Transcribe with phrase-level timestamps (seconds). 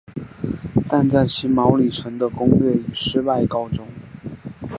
[0.89, 3.85] 但在骑牟礼城的攻略以失败告终。